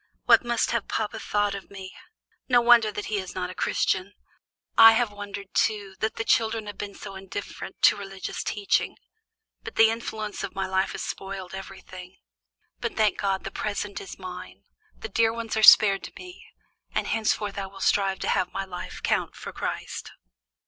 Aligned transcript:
What 0.23 0.43
must 0.43 0.71
have 0.71 0.87
papa 0.87 1.19
thought 1.19 1.53
of 1.53 1.69
me? 1.69 1.93
No 2.49 2.59
wonder 2.59 2.91
that 2.91 3.05
he 3.05 3.19
is 3.19 3.35
not 3.35 3.51
a 3.51 3.53
Christian. 3.53 4.13
I 4.75 4.93
have 4.93 5.11
wondered, 5.11 5.53
too, 5.53 5.95
that 5.99 6.15
the 6.15 6.23
children 6.23 6.65
have 6.65 6.79
been 6.79 6.95
so 6.95 7.13
indifferent 7.13 7.83
to 7.83 7.95
religious 7.95 8.43
teaching, 8.43 8.97
but 9.61 9.75
the 9.75 9.91
influence 9.91 10.43
of 10.43 10.55
my 10.55 10.65
life 10.65 10.93
has 10.93 11.03
spoiled 11.03 11.53
everything. 11.53 12.15
But, 12.79 12.97
thank 12.97 13.19
God! 13.19 13.43
the 13.43 13.51
present 13.51 14.01
is 14.01 14.17
mine, 14.17 14.63
my 14.99 15.07
dear 15.07 15.31
ones 15.31 15.55
are 15.55 15.61
spared 15.61 16.01
to 16.05 16.13
me, 16.17 16.47
and 16.95 17.05
henceforth 17.05 17.59
I 17.59 17.67
will 17.67 17.79
strive 17.79 18.17
to 18.21 18.29
have 18.29 18.51
my 18.51 18.65
life 18.65 19.03
count 19.03 19.35
for 19.35 19.53
Christ." 19.53 20.13